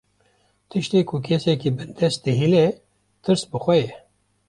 [0.69, 2.65] Tiştê ku kesekî bindest dihêle,
[3.23, 3.89] tirs bi xwe ye